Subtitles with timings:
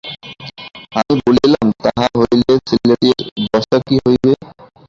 [0.99, 3.19] আমি বলিলাম, তাহা হইলে ছেলেটির
[3.45, 4.31] দশা কী হইবে।